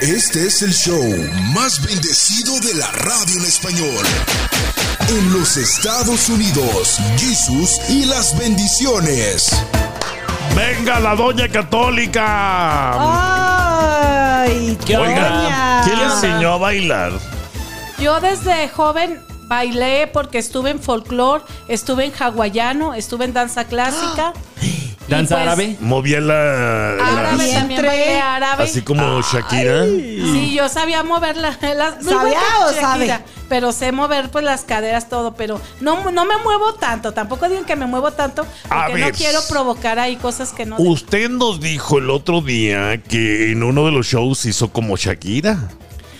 [0.00, 1.02] Este es el show
[1.52, 4.06] más bendecido de la radio en español.
[5.08, 9.50] En los Estados Unidos, Jesús y las bendiciones.
[10.54, 12.22] Venga la doña católica.
[14.44, 15.82] Ay, Oiga, doña.
[15.84, 17.12] ¿quién le enseñó a bailar?
[17.98, 24.32] Yo desde joven bailé porque estuve en folclore, estuve en hawaiano, estuve en danza clásica.
[24.62, 24.77] Y
[25.08, 25.76] ¿Danza pues, árabe?
[25.80, 28.64] Movía la, la- Árabe también bailé árabe.
[28.64, 29.84] así como Shakira.
[29.84, 31.50] Sí, yo sabía mover la,
[32.02, 32.80] no ¿Sabía o Shakira,
[33.18, 33.18] sabe?
[33.48, 37.12] Pero sé mover pues las caderas, todo, pero no, no me muevo tanto.
[37.12, 39.14] Tampoco digan que me muevo tanto A porque no ver.
[39.14, 40.76] quiero provocar ahí cosas que no.
[40.78, 45.58] Usted nos dijo el otro día que en uno de los shows hizo como Shakira,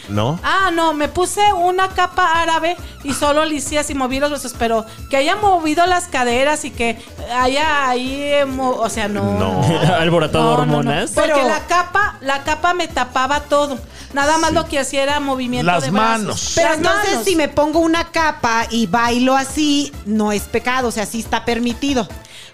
[0.08, 0.38] ¿no?
[0.42, 4.54] Ah, no, me puse una capa árabe y solo le hice así, moví los brazos,
[4.58, 6.98] pero que haya movido las caderas y que
[7.34, 9.38] haya ahí, o sea, no.
[9.38, 9.94] No.
[9.94, 11.10] Alborotado No, no, no, hormonas.
[11.12, 13.78] Porque Pero- la capa, la capa me tapaba todo.
[14.14, 16.20] Nada más lo que hacía era movimiento Las de brazos.
[16.20, 16.52] manos.
[16.54, 17.24] Pero Las entonces manos.
[17.24, 21.44] si me pongo una capa y bailo así, no es pecado, o sea, sí está
[21.44, 22.08] permitido.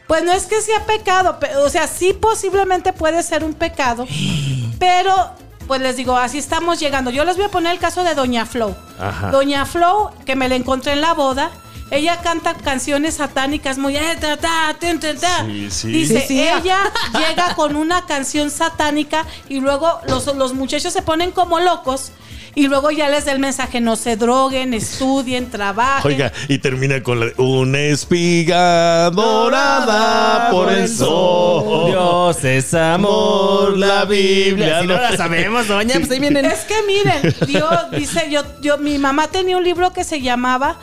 [0.08, 4.04] Pues no es que sea pecado, pe- o sea, sí posiblemente puede ser un pecado,
[4.78, 5.30] pero
[5.66, 7.10] pues les digo, así estamos llegando.
[7.10, 8.74] Yo les voy a poner el caso de Doña Flow.
[9.00, 9.30] Ajá.
[9.30, 11.50] Doña Flow, que me la encontré en la boda,
[11.90, 13.96] ella canta canciones satánicas muy...
[13.96, 15.44] eh, ta, ta, tun, tun, ta.
[15.44, 15.88] Sí, sí.
[15.88, 16.40] Dice, Sí, sí.
[16.40, 16.78] ella
[17.18, 22.12] llega con una canción satánica y luego los, los muchachos se ponen como locos.
[22.56, 26.12] Y luego ya les da el mensaje, no se droguen, estudien, trabajen.
[26.12, 31.86] Oiga, y termina con la, una espiga dorada por el sol.
[31.90, 34.80] Dios es amor, la Biblia.
[34.80, 36.44] Si no la sabemos, doña, pues ahí vienen.
[36.44, 40.76] Es que miren, Dios dice, yo, yo, mi mamá tenía un libro que se llamaba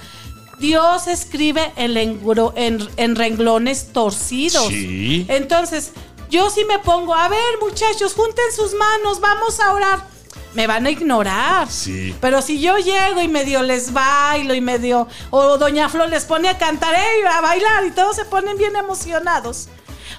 [0.59, 4.67] Dios escribe en, lengro- en, en renglones torcidos.
[4.67, 5.25] Sí.
[5.27, 5.91] Entonces,
[6.29, 10.10] yo sí me pongo, a ver, muchachos, junten sus manos, vamos a orar.
[10.53, 11.69] Me van a ignorar.
[11.69, 12.15] Sí.
[12.19, 15.07] Pero si yo llego y medio les bailo y medio.
[15.29, 17.23] O Doña Flor les pone a cantar, ¡ey!
[17.31, 19.69] a bailar y todos se ponen bien emocionados.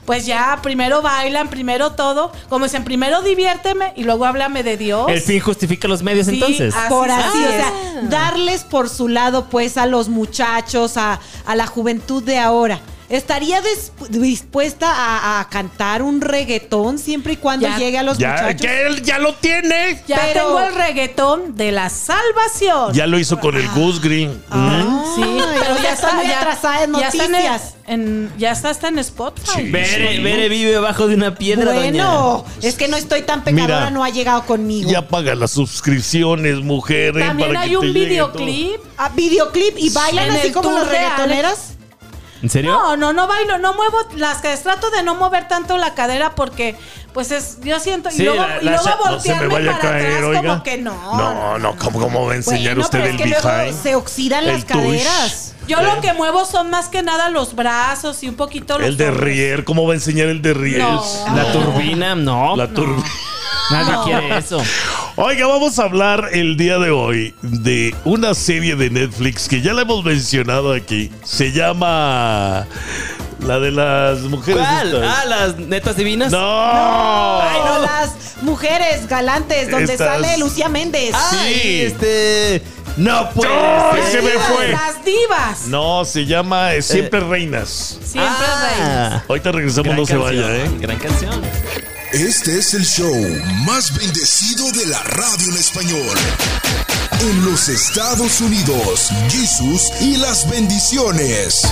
[0.07, 2.33] Pues ya, primero bailan, primero todo.
[2.49, 5.07] Como dicen, primero diviérteme y luego háblame de Dios.
[5.09, 6.75] El fin justifica los medios Sí, entonces.
[6.75, 7.15] así Por es.
[7.15, 8.01] así, o sea, Ah.
[8.09, 12.81] darles por su lado, pues, a los muchachos, a, a la juventud de ahora.
[13.13, 13.61] ¿Estaría
[14.09, 17.77] dispuesta a, a cantar un reggaetón siempre y cuando Ya.
[17.77, 18.61] llegue a los Ya, muchachos?
[18.63, 20.03] que él ya lo tiene.
[20.09, 22.95] Ya Pero- tengo el reggaetón de la salvación.
[22.95, 24.43] Ya lo hizo con el Goose Green.
[24.51, 27.75] Ah, Sí, pero ya está muy atrasada en ya está en, noticias.
[27.87, 29.51] en- ya está hasta en Spotify.
[29.57, 29.71] Sí.
[29.71, 33.91] Bere, Bere vive bajo de una piedra, bueno, es que no estoy tan pecadora, Mira,
[33.91, 34.91] no ha llegado conmigo.
[34.91, 37.19] Ya paga las suscripciones, mujer.
[37.19, 38.81] eh, También para hay que un videoclip.
[38.97, 41.69] Ah, videoclip y bailan En así como las reggaetoneras.
[42.43, 42.73] ¿En serio?
[42.73, 46.35] No, no, no bailo, no muevo las que trato de no mover tanto la cadera
[46.35, 46.77] porque
[47.13, 49.91] pues es yo siento Sí, y luego, la- y luego No voltearme vaya a para
[49.93, 50.41] caer, atrás oiga.
[50.43, 51.17] como que no.
[51.17, 53.83] No, no, ¿cómo, cómo va a enseñar Bueno, usted pero el es que luego behind?
[53.83, 54.77] se oxidan las El tush.
[54.77, 55.55] caderas.
[55.69, 58.97] Yo lo que muevo son más que nada los brazos y un poquito los El
[58.97, 59.25] de hombros.
[59.25, 60.81] Rier, ¿cómo va a enseñar el de Rier?
[60.81, 61.05] No.
[61.37, 62.57] La turbina, no.
[62.57, 63.01] La turba.
[63.71, 64.61] Nadie quiere eso.
[65.17, 69.75] Oiga, vamos a hablar el día de hoy de una serie de Netflix que ya
[69.75, 71.11] la hemos mencionado aquí.
[71.23, 72.67] Se llama
[73.41, 74.63] la de las mujeres.
[74.63, 74.95] ¿Cuál?
[74.95, 75.17] estas.
[75.19, 76.33] Ah, las netas divinas.
[76.33, 77.41] No.
[77.43, 78.11] Ay, no, las
[78.43, 81.15] mujeres galantes, donde Estas- sale Lucía Méndez.
[81.15, 81.81] Ay, Sí.
[81.83, 82.63] este.
[82.97, 84.21] No puede ¡Ay, ser.
[84.21, 84.69] se me fue!
[84.69, 85.67] Las divas.
[85.69, 87.99] No, se llama eh, Siempre Reinas.
[88.05, 88.69] Siempre Ah.
[88.77, 89.23] reinas.
[89.29, 90.71] Ahorita regresamos, Gran no se vaya, ¿eh?
[90.79, 91.41] Gran canción.
[92.13, 93.15] Este es el show
[93.65, 96.17] más bendecido de la radio en español.
[97.21, 101.63] En los Estados Unidos, Jesús y las bendiciones.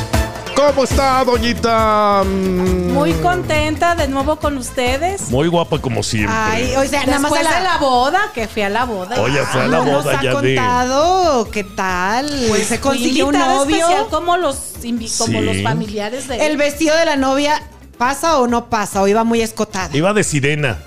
[0.57, 2.23] ¿Cómo está, doñita?
[2.25, 5.29] Mm, Muy contenta de nuevo con ustedes.
[5.31, 6.35] Muy guapa como siempre.
[6.35, 9.21] Ay, o sea, nada más de de la boda, que fui a la boda.
[9.21, 12.29] Oye, fue a la nos boda ha ya contado qué tal.
[12.49, 13.77] Pues se consiguió un novio.
[13.77, 15.45] especial como los invi- como Sí.
[15.47, 17.63] los familiares de El vestido de la novia
[18.01, 19.95] pasa o no pasa o iba muy escotada.
[19.95, 20.79] Iba de sirena.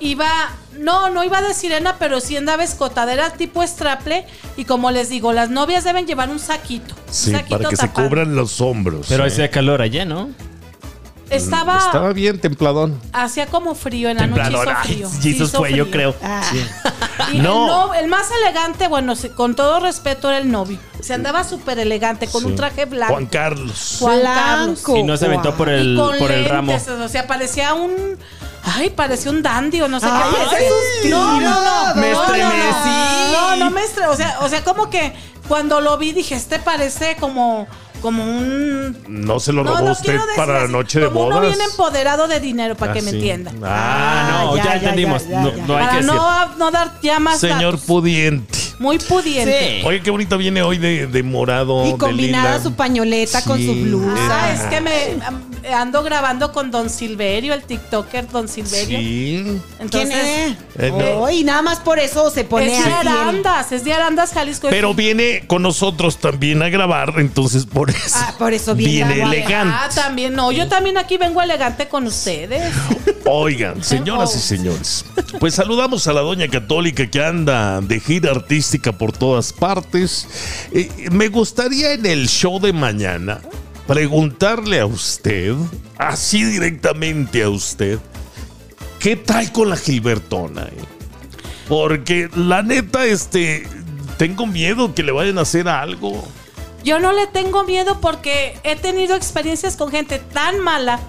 [0.00, 0.30] iba
[0.78, 4.24] no no iba de sirena pero sí andaba escotada era tipo straple
[4.56, 7.76] y como les digo las novias deben llevar un saquito un Sí, saquito para que
[7.76, 9.06] se cubran los hombros.
[9.08, 9.26] Pero ¿eh?
[9.26, 10.30] hacía calor allá, ¿no?
[11.30, 12.98] estaba, Estaba bien templadón.
[13.12, 16.14] hacía como frío en la noche hizo Ay, frío hizo fue, yo creo.
[16.22, 16.42] Ah.
[17.32, 17.62] Y No.
[17.62, 21.78] el, no- el más elegante bueno con todo respeto era el novio se andaba súper
[21.78, 23.96] elegante con un traje blanco Juan Carlos.
[24.00, 24.96] Juan Carlos Blanco.
[24.96, 26.72] Y no se aventó por y el, con por el ramo.
[26.72, 28.18] lentes, o sea parecía un
[28.64, 30.56] Ay, pareció un dandy o no sé Ay, qué.
[30.56, 31.94] ese suspiro, no, no, no.
[31.94, 33.32] Me no, estremecí.
[33.32, 35.14] No, no me estre- o sea, o sea, como que
[35.46, 37.66] cuando lo vi dije, este parece como
[38.02, 41.38] como un No se lo robó no usted para la noche de como bodas.
[41.38, 43.52] uno bien empoderado de dinero para Ah, que me entienda.
[43.64, 45.22] Ah, no, ya, ya, ya, entendimos.
[45.24, 45.66] ya, ya, no, ya.
[45.66, 46.14] no hay para que decir.
[46.14, 47.80] no, no dar ya más Señor datos.
[47.86, 48.58] pudiente.
[48.78, 49.80] Muy pudiente.
[49.80, 49.86] Sí.
[49.86, 51.84] Oye, qué bonita viene hoy de, de morado.
[51.86, 52.62] Y de combinada lila.
[52.62, 54.14] su pañoleta con su blusa.
[54.30, 55.18] Ah, es que me
[55.74, 58.98] ando grabando con Don Silverio, el TikToker Don Silverio.
[58.98, 59.60] Sí.
[59.80, 60.56] Entonces, ¿Quién es?
[60.78, 61.22] Eh, no.
[61.22, 64.68] Oh, y nada más por eso se pone es de Arandas, es de Arandas, Jalisco.
[64.70, 68.14] Pero viene con nosotros también a grabar, entonces por eso.
[68.14, 69.74] Ah, por eso viene viene elegante.
[69.76, 72.72] Ah, también, no, yo también aquí vengo elegante con ustedes.
[73.26, 74.40] Oigan, señoras y Oh.
[74.40, 75.04] señores,
[75.38, 78.67] pues saludamos a la doña católica que anda de gira artística
[78.98, 80.26] por todas partes.
[80.72, 83.40] Eh, me gustaría en el show de mañana
[83.86, 85.54] preguntarle a usted,
[85.96, 87.98] así directamente a usted,
[88.98, 90.64] ¿qué trae con la Gilbertona?
[90.64, 90.84] eh?
[91.68, 93.66] Porque la neta, este,
[94.18, 96.26] tengo miedo que le vayan a hacer algo.
[96.84, 101.00] Yo no le tengo miedo porque he tenido experiencias con gente tan mala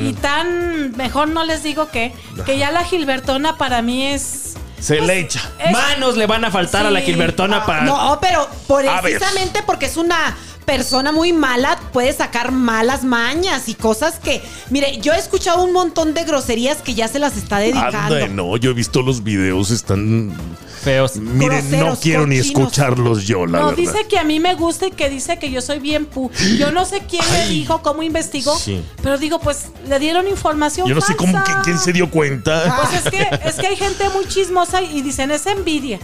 [0.00, 2.12] y tan, mejor no les digo qué,
[2.44, 4.56] que ya la Gilbertona para mí es...
[4.80, 5.40] Se le echa.
[5.58, 7.00] es- Manos le van a faltar a la.
[7.00, 7.82] Gilbertona para.
[7.82, 14.20] No, pero precisamente porque es una persona muy mala, puede sacar malas mañas y cosas
[14.22, 18.14] que, mire, yo he escuchado un montón de groserías que ya se las está dedicando.
[18.14, 20.32] Anda, no, yo he visto los videos, están...
[20.80, 21.16] Feos.
[21.16, 23.76] Miren, no quiero ni escucharlos yo, la no, verdad.
[23.76, 26.30] dice que a mí me gusta y que dice que yo soy bien pu.
[26.58, 28.82] Yo no sé quién le dijo, cómo investigó, Sí.
[29.02, 31.56] pero digo, pues le dieron información Yo no sé cómo, falsa.
[31.58, 32.76] que- quién se dio cuenta.
[32.90, 35.98] Pues es que, es que hay gente muy chismosa y dicen es envidia.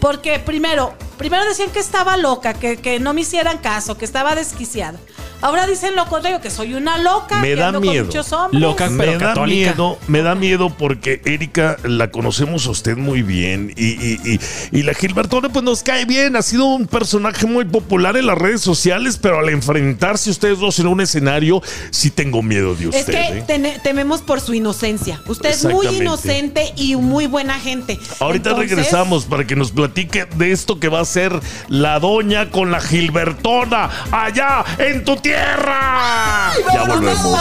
[0.00, 4.34] Porque primero, primero decían que estaba loca, que, que no me hicieran caso, que estaba
[4.34, 4.98] desquiciada.
[5.42, 7.96] Ahora dicen lo contrario, que soy una loca, Me que da ando miedo.
[8.04, 8.60] con muchos hombres.
[8.60, 8.88] Loca.
[8.88, 9.70] me da católica.
[9.70, 14.40] miedo, me da miedo porque Erika la conocemos a usted muy bien y, y- y-
[14.78, 18.38] y la Gilbertona pues nos cae bien, ha sido un personaje muy popular en las
[18.38, 23.00] redes sociales, pero al enfrentarse ustedes dos en un escenario, sí tengo miedo de usted.
[23.00, 23.80] Es que ¿eh?
[23.82, 25.20] tememos por su inocencia.
[25.26, 27.98] Usted es muy inocente y muy buena gente.
[28.20, 31.38] Ahorita Entonces, regresamos para que nos platique de esto que va a ser
[31.68, 36.52] la doña con la Gilbertona allá en tu tierra.
[36.72, 37.38] ya volvemos.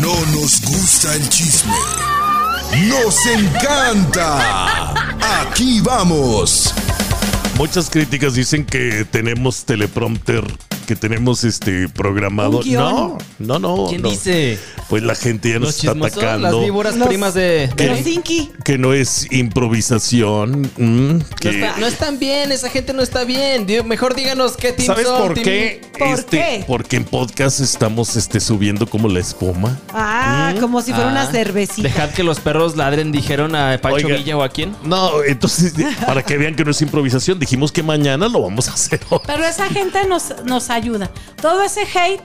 [0.00, 1.74] No nos gusta el chisme.
[2.88, 4.94] Nos encanta.
[5.40, 6.72] Aquí vamos.
[7.56, 10.44] Muchas críticas dicen que tenemos teleprompter,
[10.86, 12.58] que tenemos este programado.
[12.58, 13.18] Un guion.
[13.38, 13.86] No, no, no.
[13.88, 14.10] ¿Quién no.
[14.10, 14.58] dice?
[14.88, 16.38] Pues la gente ya nos Los está atacando.
[16.58, 17.68] las víboras Los- primas de.
[18.06, 18.52] Inky.
[18.64, 20.70] Que no es improvisación.
[20.76, 23.66] mm, No, que- está- no están bien, esa gente no está bien.
[23.86, 25.80] Mejor díganos qué team ¿Sabes son, por team- qué?
[25.98, 26.64] ¿Por Este, qué?
[26.66, 29.78] Porque en podcast estamos este, subiendo como la espuma.
[29.92, 31.82] Ah, como si fuera Ah, una cervecita.
[31.88, 34.16] Dejad que los perros ladren, dijeron a Pancho Oiga.
[34.18, 34.74] Villa o a quién.
[34.84, 35.74] No, entonces,
[36.06, 39.20] para que vean que no es improvisación, dijimos que mañana lo vamos a hacer hoy.
[39.26, 41.10] Pero esa gente nos, nos ayuda.
[41.40, 42.20] Todo ese hate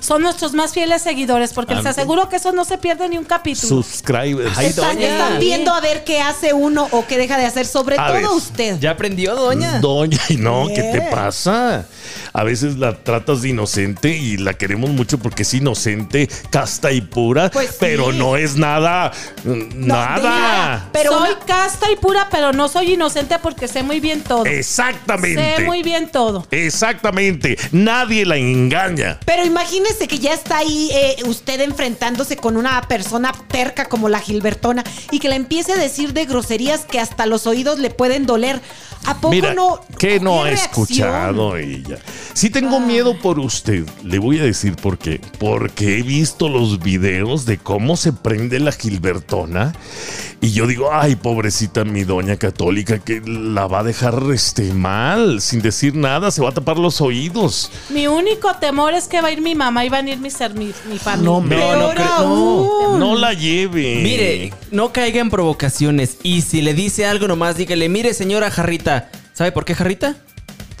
[0.00, 3.24] son nuestros más fieles seguidores, porque les aseguro que eso no se pierde ni un
[3.24, 3.82] capítulo.
[3.82, 4.56] Subscribers.
[4.58, 5.06] Ay, Están, doña.
[5.08, 8.14] están viendo a ver qué hace uno o qué deja de hacer, sobre A todo
[8.16, 8.78] ver, usted.
[8.80, 9.78] Ya aprendió, doña.
[9.80, 11.86] Doña, y no, ¿qué te pasa?
[12.32, 17.00] A veces la tratas de inocente y la queremos mucho porque es inocente, casta y
[17.00, 17.76] pura, Pues sí.
[17.80, 19.12] pero no es nada,
[19.44, 20.88] mm, No, nada.
[20.92, 24.44] Pero soy una- casta y pura, pero no soy inocente porque sé muy bien todo.
[24.46, 25.56] Exactamente.
[25.56, 26.46] Sé muy bien todo.
[26.50, 27.58] Exactamente.
[27.72, 29.18] Nadie la engaña.
[29.24, 34.20] Pero imagínese que ya está ahí eh, usted enfrentándose con una persona terca como la
[34.20, 38.26] Gilbertona y que le empiece a decir de groserías que hasta los oídos le pueden
[38.26, 38.60] doler.
[39.06, 39.80] ¿A poco Mira, no?
[39.98, 41.98] ¿qué no ha escuchado ella?
[42.34, 43.86] Sí tengo miedo por usted.
[44.04, 45.20] Le voy a decir por qué.
[45.38, 49.72] Porque he visto los videos de cómo se prende la Gilbertona.
[50.42, 55.42] Y yo digo, ay, pobrecita mi doña católica, que la va a dejar este, mal,
[55.42, 57.70] sin decir nada, se va a tapar los oídos.
[57.90, 60.38] Mi único temor es que va a ir mi mamá y van a ir mis,
[60.54, 61.24] mi, mi familia.
[61.30, 62.98] No, me- No, no.
[62.98, 63.96] No la lleve.
[64.02, 66.16] Mire, no caiga en provocaciones.
[66.22, 69.10] Y si le dice algo, nomás dígale, mire, señora Jarrita.
[69.34, 70.16] ¿Sabe por qué Jarrita?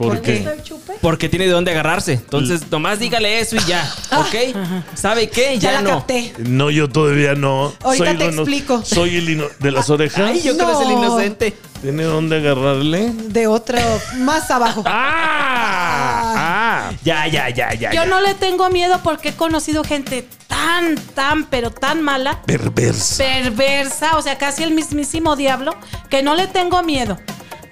[0.00, 0.50] ¿Por ¿Por qué qué?
[0.50, 0.92] estoy chupe?
[1.02, 2.14] Porque tiene de dónde agarrarse.
[2.14, 3.86] Entonces, nomás dígale eso y ya.
[4.16, 4.56] ¿Ok?
[4.94, 5.58] ¿Sabe qué?
[5.58, 5.90] Ya, Ya, la no.
[5.98, 6.32] capté.
[6.38, 7.72] No, yo todavía no.
[7.82, 8.82] Ahorita te bueno, explico.
[8.82, 10.20] Soy el ino- de las orejas.
[10.30, 10.98] Ay, yo creo que es el No.
[11.04, 11.54] inocente.
[11.82, 13.12] ¿Tiene dónde agarrarle?
[13.28, 13.76] De otro,
[14.18, 14.82] más abajo.
[14.86, 16.34] ¡Ah!
[16.36, 16.92] ¡Ah!
[17.04, 17.90] Ya, ya, ya, ya.
[17.90, 18.06] Yo ya.
[18.06, 23.22] no le tengo miedo porque he conocido gente tan, tan, pero tan mala, Perversa.
[23.24, 25.74] perversa, o sea, casi el mismísimo diablo,
[26.08, 27.18] que no le tengo miedo.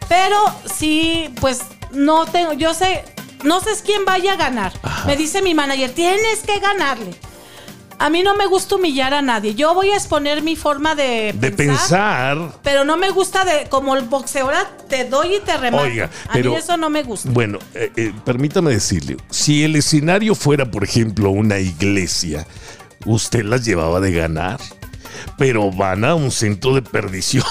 [0.08, 0.36] Pero
[0.74, 1.60] sí, pues
[1.92, 3.04] no tengo, yo sé,
[3.44, 4.72] no sé quién vaya a ganar.
[5.06, 7.14] Me dice mi manager, tienes que ganarle.
[8.00, 9.56] A mí no me gusta humillar a nadie.
[9.56, 12.38] Yo voy a exponer mi forma de, De pensar.
[12.62, 15.82] Pero no me gusta de como el boxeadora te doy y te remato.
[15.82, 17.28] Oiga, a pero- mí eso no me gusta.
[17.32, 22.46] Bueno, eh, eh, permítame decirle, si el escenario fuera, por ejemplo, una iglesia,
[23.04, 24.60] usted las llevaba de ganar.
[25.36, 27.44] Pero van a un centro de perdición.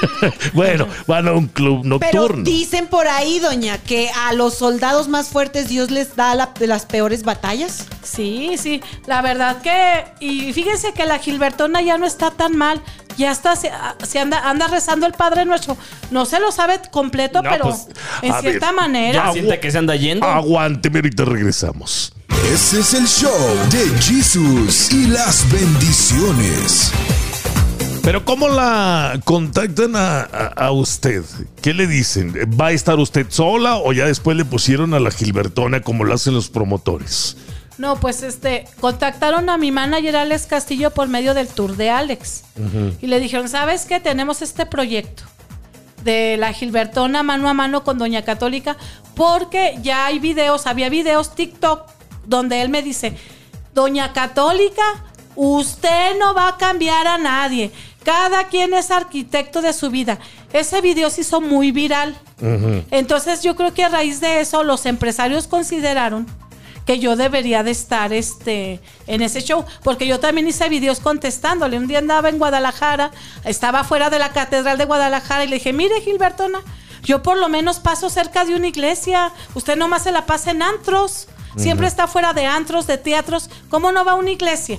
[0.52, 2.44] bueno, van a un club Pero nocturno.
[2.44, 6.86] dicen por ahí, doña, que a los soldados más fuertes Dios les da la- las
[6.86, 7.86] peores batallas.
[8.02, 12.82] Sí, sí, la verdad que y fíjense que la Gilbertona ya no está tan mal,
[13.16, 13.70] ya está se,
[14.06, 15.76] se anda anda rezando el Padre Nuestro.
[16.10, 17.86] No se lo sabe completo, No, pero pues,
[18.22, 19.26] en a cierta ver, manera.
[19.26, 20.26] ya- Siente que se anda yendo.
[20.26, 22.12] Aguánteme, ahorita regresamos.
[22.52, 26.92] Ese es el show de Jesús y las bendiciones.
[28.02, 31.22] Pero ¿cómo la contactan a, a- a usted?
[31.62, 32.34] ¿Qué le dicen?
[32.60, 36.12] ¿Va a estar usted sola o ya después le pusieron a la Gilbertona como lo
[36.14, 37.36] hacen los promotores?
[37.78, 42.44] No, pues este, contactaron a mi manager Alex Castillo por medio del tour de Alex.
[43.00, 43.98] Y le dijeron, ¿sabes qué?
[44.00, 45.22] Tenemos este proyecto
[46.04, 48.76] de la Gilbertona mano a mano con Doña Católica,
[49.14, 51.88] porque ya hay videos, había videos TikTok
[52.26, 53.16] donde él me dice,
[53.74, 54.82] Doña Católica,
[55.34, 57.72] usted no va a cambiar a nadie.
[58.04, 60.18] Cada quien es arquitecto de su vida.
[60.52, 62.16] Ese video se hizo muy viral.
[62.90, 66.26] Entonces yo creo que a raíz de eso los empresarios consideraron
[66.84, 71.76] que yo debería de estar este, en ese show, porque yo también hice videos contestándole.
[71.76, 73.12] Un día andaba en Guadalajara,
[73.44, 76.60] estaba fuera de la Catedral de Guadalajara y le dije, mire Gilbertona,
[77.02, 80.62] yo por lo menos paso cerca de una iglesia, usted nomás se la pasa en
[80.62, 84.78] antros, siempre está fuera de antros, de teatros, ¿cómo no va a una iglesia?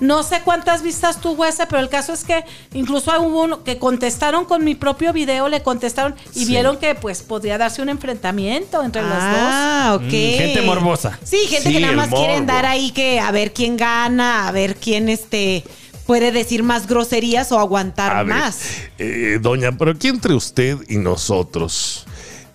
[0.00, 3.78] No sé cuántas vistas tuvo ese, pero el caso es que incluso hubo uno que
[3.78, 6.46] contestaron con mi propio video, le contestaron y Sí.
[6.46, 9.20] vieron que pues podría darse un enfrentamiento entre las dos.
[9.52, 10.02] Ah, ok.
[10.04, 11.18] Mm, gente morbosa.
[11.22, 14.52] Sí, gente Sí, que nada más quieren dar ahí que a ver quién gana, a
[14.52, 15.64] ver quién este
[16.06, 18.58] puede decir más groserías o aguantar A ver, más.
[18.98, 22.04] eh, doña, pero aquí entre usted y nosotros,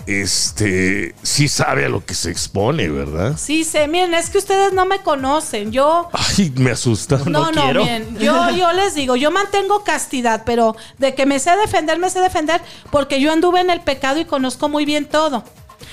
[0.07, 3.35] este, sí sabe a lo que se expone, ¿verdad?
[3.37, 5.71] Sí, sé, miren, es que ustedes no me conocen.
[5.71, 7.17] Yo Ay, me asusta.
[7.25, 7.83] no, no, quiero.
[7.83, 12.09] miren, yo, yo les digo, yo mantengo castidad, pero de que me sé defender, me
[12.09, 15.43] sé defender, porque yo anduve en el pecado y conozco muy bien todo.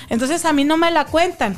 [0.09, 1.55] Entonces a mí no me la cuentan.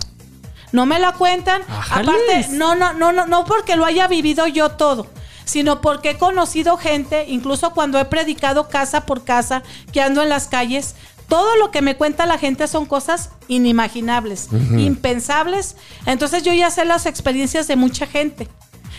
[0.72, 1.62] No me la cuentan.
[1.70, 2.08] Ajales.
[2.10, 5.08] Aparte, no, no, no, no, no porque lo haya vivido yo todo,
[5.46, 10.30] sino porque he conocido gente, incluso cuando he predicado casa por casa, que ando en
[10.30, 10.96] las calles.
[11.28, 15.76] Todo lo que me cuenta la gente son cosas inimaginables, impensables.
[16.06, 18.48] Entonces yo ya sé las experiencias de mucha gente.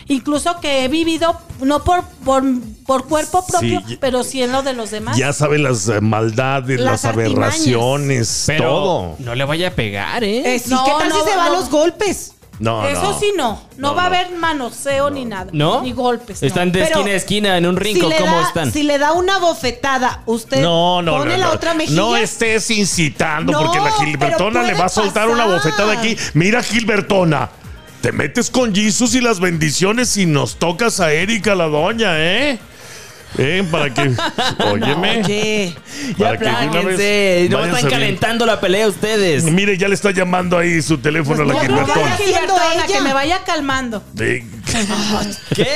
[0.08, 2.44] Incluso que he vivido, no por, por,
[2.86, 3.98] por cuerpo propio, Sí.
[4.00, 5.16] pero sí en lo de los demás.
[5.16, 9.16] Ya sabe las eh, maldades, las, aberraciones, Pero todo.
[9.18, 10.54] no le vaya a pegar, ¿eh?
[10.54, 11.58] Eh, sí, no, ¿Qué tal no, si se van no.
[11.58, 12.34] los golpes?
[12.58, 13.18] No, Eso no.
[13.20, 13.50] sí no.
[13.76, 14.16] No, No, va a no.
[14.16, 15.50] haber manoseo ni nada.
[15.52, 15.82] ¿No?
[15.82, 16.40] Ni golpes.
[16.40, 16.48] no.
[16.48, 18.08] Están de Pero esquina a esquina en un rinco.
[18.08, 18.72] le ¿Cómo da, están?
[18.72, 21.52] Si le da una bofetada, usted No, no, pone no, la no.
[21.52, 21.96] otra mejilla.
[22.00, 25.58] No estés incitando No, porque la pero Gilbertona le va a soltar una pasar.
[25.70, 26.16] bofetada aquí.
[26.34, 27.50] Mira, Gilbertona,
[28.00, 32.58] te metes con Jesus y las bendiciones y nos tocas a Erika la doña, ¿eh?
[33.38, 33.64] ¿Eh?
[33.70, 34.12] Para que.
[34.70, 35.22] Óyeme.
[35.24, 35.76] Oye,
[36.18, 39.44] Ya que No están calentando la pelea ustedes.
[39.44, 42.54] Mire, ya le está llamando ahí su teléfono a la Pues no, no haciendo
[42.86, 44.02] que me vaya calmando.
[44.12, 44.44] De-
[45.54, 45.66] ¿Qué?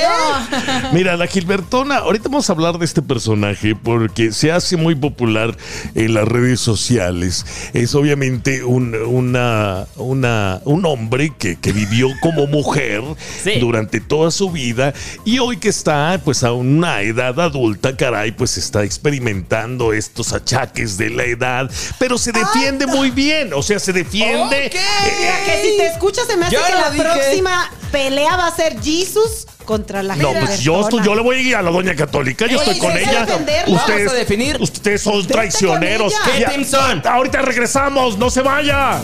[0.93, 5.55] Mira, la Gilbertona, ahorita vamos a hablar de este personaje porque se hace muy popular
[5.95, 7.45] en las redes sociales.
[7.73, 13.01] Es obviamente un, una, una- un hombre que, que vivió como mujer
[13.43, 13.53] Sí.
[13.59, 14.93] durante toda su vida
[15.25, 20.97] y hoy que está pues a una edad adulta, caray, pues está experimentando estos achaques
[20.97, 24.67] de la edad, pero se defiende muy bien, o sea, se defiende.
[24.67, 24.73] Ok.
[25.19, 27.03] mira que si te escuchas se me hace Yo que la dije.
[27.03, 31.37] próxima pelea va a ser Jesus contra la No, pues yo, estoy- yo le voy
[31.37, 33.25] a ir a la doña católica, yo Oye, estoy con ¿y vas a ella.
[33.25, 33.83] defenderla?
[33.87, 34.57] Vamos a definir.
[34.59, 36.13] ustedes son traicioneros.
[36.13, 36.33] con ella.
[36.35, 37.01] ¿Qué Ya- team son?
[37.05, 38.99] Ahorita regresamos, no se vaya.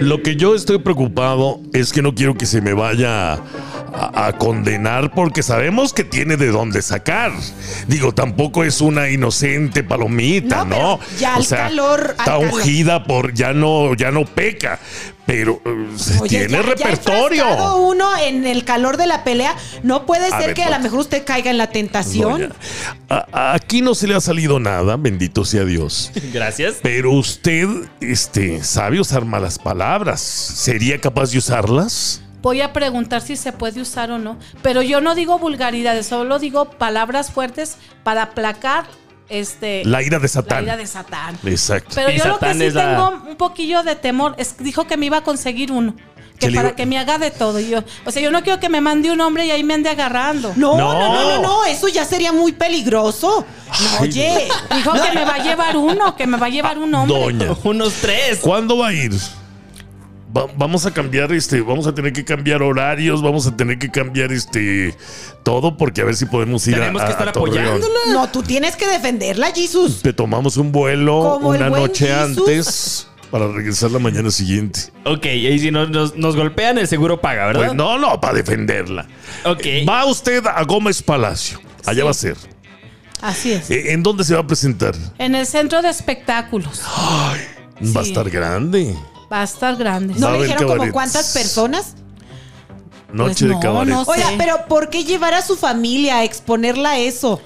[0.00, 3.38] Lo que yo estoy preocupado es que no quiero que se me vaya
[3.96, 7.32] a, a condenar porque sabemos que tiene de dónde sacar.
[7.88, 12.52] Digo, tampoco es una inocente palomita, No, ya al calor, al está calor.
[12.54, 14.78] ungida por ya no ya no peca,
[15.26, 15.86] pero eh,
[16.20, 17.76] Oye, tiene ya- repertorio.
[17.76, 20.78] uno en el calor de la pelea, no puede A ser ver, que a lo
[20.82, 22.52] mejor usted caiga en la tentación.
[23.08, 26.10] A- aquí no se le ha salido nada, bendito sea Dios.
[26.32, 26.76] Gracias.
[26.82, 27.68] Pero usted,
[28.00, 30.20] este, sabe usar malas palabras.
[30.20, 32.20] ¿Sería capaz de usarlas?
[32.44, 34.38] Voy a preguntar si se puede usar o no.
[34.60, 38.84] Pero yo no digo vulgaridades, solo digo palabras fuertes para aplacar
[39.30, 40.58] este La ira de Satán.
[40.58, 41.38] la ira de Satán.
[41.46, 41.92] Exacto.
[41.94, 44.86] Pero Y yo lo que sí la- tengo un poquillo de temor es que dijo
[44.86, 45.96] que me iba a conseguir uno.
[46.38, 47.58] Que para que me haga de todo.
[47.60, 49.72] Y yo, o sea, yo no quiero que me mande un hombre y ahí me
[49.72, 50.52] ande agarrando.
[50.56, 50.92] No, No.
[50.92, 53.46] no, no, no, no, eso ya sería muy peligroso.
[53.82, 54.48] No, oye.
[54.74, 57.18] Dijo que me va a llevar uno, que me va a llevar un hombre.
[57.18, 57.56] Doña.
[57.64, 58.40] Unos tres.
[58.42, 59.12] ¿Cuándo va a ir?
[60.36, 63.90] Va- vamos a cambiar este, vamos a tener que cambiar horarios, vamos a tener que
[63.90, 64.96] cambiar este
[65.42, 67.94] todo porque a ver si podemos ir a- Tenemos a, que estar a apoyándola.
[68.12, 70.02] No, tú tienes que defenderla, Jesus.
[70.02, 72.38] Te tomamos un vuelo Como una noche Jesús.
[72.38, 74.80] antes para regresar la mañana siguiente.
[75.04, 77.60] Ok, y si nos, nos, nos golpean, el seguro paga, ¿verdad?
[77.66, 79.06] Pues no, no, para defenderla.
[79.44, 79.64] Ok.
[79.88, 81.60] Va usted a Gómez Palacio.
[81.84, 82.36] Allá va a ser.
[83.20, 83.70] Así es.
[83.70, 84.94] Eh, ¿En dónde se va a presentar?
[85.18, 86.80] En el centro de espectáculos.
[86.84, 88.94] Va a estar grande.
[89.34, 90.14] Va a estar grande.
[90.16, 90.92] ¿No Va a le haber dijeron como cabarets.
[90.92, 91.94] cuántas personas?
[93.12, 93.92] Noche Pues de no, cabaret.
[93.94, 94.02] no.
[94.02, 97.40] Oiga, pero ¿por qué llevar a su familia a exponerla a eso?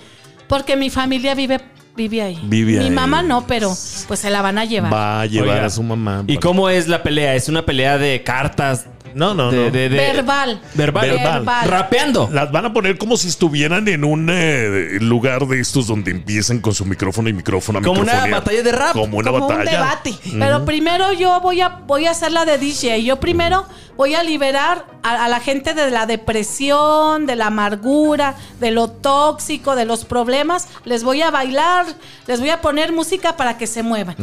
[0.48, 1.60] Porque mi familia vive,
[1.96, 2.38] vive ahí.
[2.44, 2.90] Vive mi ahí.
[2.90, 3.74] mamá no, pero
[4.06, 4.92] pues se la van a llevar.
[4.92, 6.24] Va a llevar Oiga, a su mamá.
[6.26, 7.34] ¿Y cómo es la pelea?
[7.34, 8.86] ¿Es una pelea de cartas?
[9.14, 9.70] No, no, de, no.
[9.70, 10.60] de- de- Verbal.
[10.74, 11.10] Verbal.
[11.10, 11.68] Verbal.
[11.68, 12.28] Rapeando.
[12.32, 16.60] Las van a poner como si estuvieran en un eh, lugar de estos donde empiezan
[16.60, 18.92] con su micrófono y micrófono Como una batalla de rap.
[18.92, 20.00] Como una Como un batalla.
[20.38, 23.02] Pero primero yo voy a, voy a hacer la de DJ.
[23.04, 28.34] Yo primero voy a liberar a, a la gente de la depresión, de la amargura,
[28.60, 30.68] de lo tóxico, de los problemas.
[30.84, 31.86] Les voy a bailar,
[32.26, 34.16] les voy a poner música para que se muevan.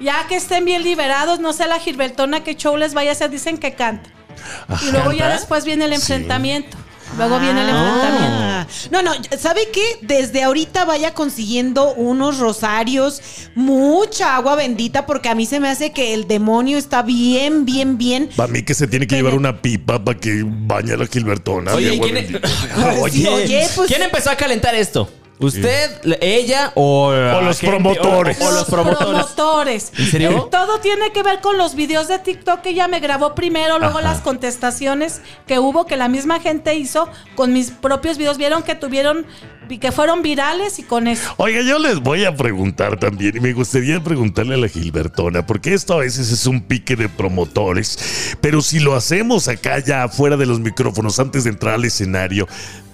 [0.00, 3.30] Ya que estén bien liberados, no sé la Gilbertona qué show les vaya a hacer,
[3.30, 4.10] dicen que canta.
[4.86, 6.76] Y luego ya después viene el enfrentamiento.
[7.16, 8.36] Luego viene el enfrentamiento.
[8.38, 8.66] Ah.
[8.90, 9.82] No, no, ¿sabe qué?
[10.02, 13.22] Desde ahorita vaya consiguiendo unos rosarios,
[13.54, 17.96] mucha agua bendita, porque a mí se me hace que el demonio está bien, bien,
[17.96, 18.28] bien.
[18.36, 21.72] Para mí que se tiene que llevar una pipa para que bañe a la Gilbertona.
[21.74, 22.48] Oye, de ¿y agua quién, bendita.
[23.10, 25.10] Sí, oye, pues- ¿quién empezó a calentar esto?
[25.40, 28.40] ¿Usted, la- ella o, la los gente- promotores.
[28.40, 29.06] O, o los promotores.
[29.06, 29.92] promotores.
[29.96, 30.30] ¿En serio?
[30.30, 33.78] Eh, Todo tiene que ver con los videos de TikTok que ella me grabó primero,
[33.78, 34.08] luego Ajá.
[34.08, 38.36] las contestaciones que hubo, que la misma gente hizo con mis propios videos.
[38.38, 39.26] Vieron que tuvieron,
[39.80, 41.34] que fueron virales y con eso.
[41.36, 45.74] Oiga, yo les voy a preguntar también, y me gustaría preguntarle a la Gilbertona, porque
[45.74, 50.36] esto a veces es un pique de promotores, pero si lo hacemos acá ya afuera
[50.36, 52.48] de los micrófonos antes de entrar al escenario,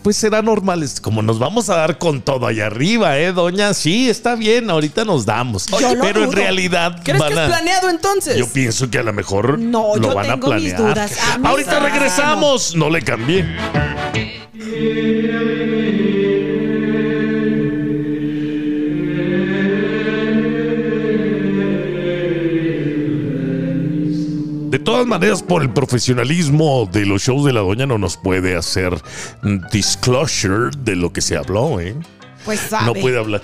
[0.05, 3.73] pues será normal, es como nos vamos a dar con todo allá arriba, ¿eh, doña?
[3.73, 5.67] Sí, está bien, ahorita nos damos.
[6.03, 8.37] Pero en realidad ¿Crees van que es a- planeado entonces?
[8.37, 10.95] Yo pienso que a lo mejor No, lo yo van a tengo mis planear.
[10.95, 11.13] dudas.
[11.33, 13.47] A mí Ahorita regresamos, no le cambié.
[25.05, 28.97] Todas maneras, por el profesionalismo de los shows de la doña no nos puede hacer
[29.71, 31.95] disclosure de lo que se habló, ¿eh?
[32.45, 32.87] Pues sabe.
[32.87, 33.43] No puede hablar.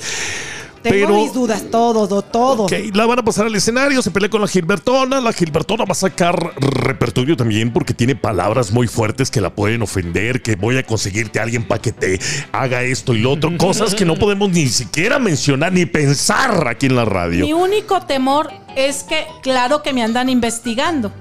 [0.83, 2.63] Tengo Pero mis dudas, todo, do- todo.
[2.65, 5.21] Ok, la van a pasar al escenario, se pelea con la Gilbertona.
[5.21, 9.83] La Gilbertona va a sacar repertorio también porque tiene palabras muy fuertes que la pueden
[9.83, 12.19] ofender, que voy a conseguirte a alguien para que te
[12.53, 13.51] haga esto y lo otro.
[13.59, 17.45] Cosas que no podemos ni siquiera mencionar ni pensar aquí en la radio.
[17.45, 21.13] Mi único temor es que, claro que me andan investigando,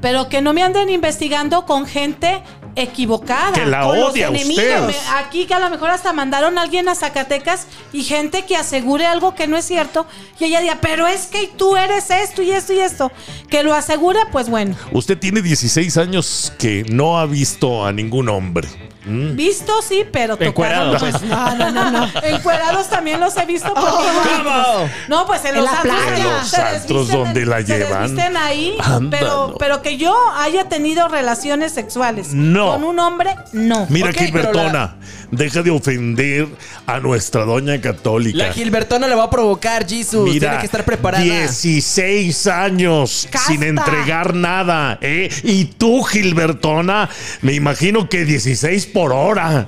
[0.00, 2.42] pero que no me anden investigando con gente
[2.76, 3.52] equivocada.
[3.52, 4.88] Que la con odia enemigos.
[4.88, 4.94] usted.
[5.16, 9.06] Aquí que a lo mejor hasta mandaron a alguien a Zacatecas y gente que asegure
[9.06, 10.06] algo que no es cierto
[10.38, 13.12] y ella diga, pero es que tú eres esto y esto y esto.
[13.48, 14.74] Que lo asegure, pues bueno.
[14.92, 18.68] Usted tiene 16 años que no ha visto a ningún hombre.
[19.04, 19.34] ¿Mm?
[19.34, 21.20] Visto sí, pero tocado pues.
[21.22, 22.08] No, no, no, no.
[22.22, 24.88] Encuerados también los he visto ¿Cómo?
[25.08, 28.36] No, pues en, En los la antros donde la llevan.
[28.36, 28.76] ahí,
[29.10, 32.72] pero, pero que yo haya tenido relaciones sexuales No.
[32.72, 33.86] con un hombre, no.
[33.88, 34.96] Mira, Gilbertona,
[35.30, 36.46] deja de ofender
[36.86, 38.38] a nuestra doña católica.
[38.38, 40.24] La Gilbertona le va a provocar, Jesus.
[40.24, 41.24] Mira, Tiene que estar preparada.
[41.24, 43.48] 16 años Casta.
[43.48, 45.28] sin entregar nada, ¿eh?
[45.42, 47.08] Y tú, Gilbertona,
[47.40, 49.66] me imagino que 16 por hora.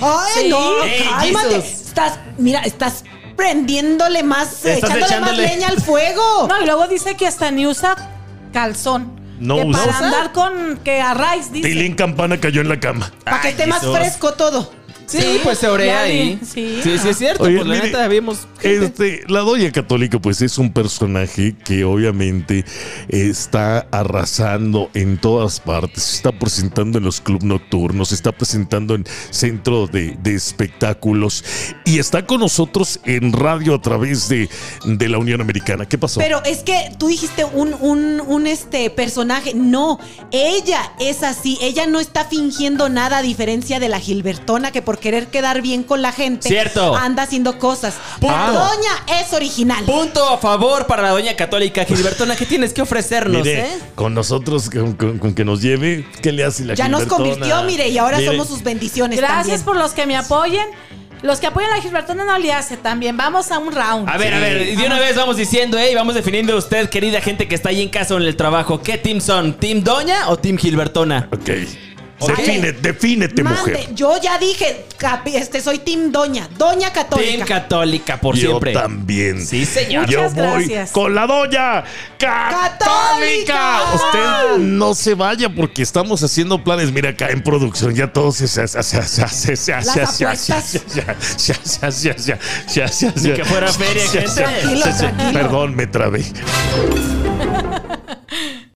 [0.00, 0.48] Ay, Sí.
[0.48, 1.60] no, Ey, cálmate.
[1.62, 1.86] Jesus.
[1.86, 3.04] Estás, mira, estás
[3.36, 5.42] prendiéndole más, eh, Estás echándole, echándole.
[5.42, 6.46] más leña al fuego.
[6.48, 7.96] No, y luego dice que hasta ni usa
[8.52, 9.14] calzón.
[9.38, 9.84] No que usa.
[9.84, 11.68] para andar con que a raíz dice.
[11.68, 13.12] Tilín Campana cayó en la cama.
[13.24, 14.72] Para que Ay, esté más fresco todo.
[15.06, 16.38] Sí, pues se orea ahí.
[16.42, 16.80] sí.
[16.82, 17.44] Sí, sí, es cierto.
[17.44, 18.48] Oye, pues la mire, neta vimos.
[18.62, 22.64] Este, la doña católica, pues es un personaje que obviamente
[23.08, 26.02] está arrasando en todas partes.
[26.02, 31.44] Se está presentando en los clubes nocturnos, se está presentando en centro de, de espectáculos
[31.84, 34.48] y está con nosotros en radio a través de,
[34.84, 35.86] de la Unión Americana.
[35.86, 36.18] ¿Qué pasó?
[36.18, 39.54] Pero es que tú dijiste un, un, un este personaje.
[39.54, 40.00] No,
[40.32, 41.58] ella es así.
[41.60, 45.60] Ella no está fingiendo nada a diferencia de la Gilbertona, que porque por querer quedar
[45.62, 46.96] bien con la gente, Cierto.
[46.96, 47.94] anda haciendo cosas.
[48.20, 48.34] Punto.
[48.36, 49.84] La doña es original.
[49.84, 52.34] Punto a favor para la doña católica Gilbertona.
[52.36, 53.78] ¿Qué tienes que ofrecernos, Mire, eh?
[53.94, 57.30] con nosotros, con, con- con que nos lleve, ¿qué le hace la Ya nos Gilbertona?
[57.30, 59.62] convirtió, mire, y ahora Mire, somos sus bendiciones Gracias también.
[59.64, 60.66] por los que me apoyen.
[61.22, 63.16] Los que apoyan a Gilbertona no le hace también.
[63.16, 64.08] Vamos a un round.
[64.08, 67.20] A ver, a ver, de una vez vamos diciendo, eh, y vamos definiendo usted, querida
[67.20, 69.54] gente que está ahí en casa o en el trabajo, ¿qué team son?
[69.54, 71.28] ¿Team Doña o Team Gilbertona?
[71.32, 71.50] Ok.
[72.18, 72.34] Okay.
[72.46, 73.60] Define, defínete, Mande.
[73.60, 73.94] mujer.
[73.94, 74.86] Yo ya dije,
[75.34, 77.30] este, soy Team Doña, Doña Católica.
[77.30, 78.72] Team Católica, por siempre.
[78.72, 79.46] Yo también.
[79.46, 80.06] Sí, señor.
[80.06, 80.92] Muchas Yo gracias.
[80.92, 81.84] voy con la Doña
[82.18, 83.80] Católica.
[83.94, 86.90] Usted no se vaya porque estamos haciendo planes.
[86.90, 88.78] Mira, acá en producción ya todo se hace.
[93.34, 94.30] Que fuera feria, gente.
[94.30, 95.32] Tranquilo, tranquilo.
[95.32, 96.24] Perdón, me trabé.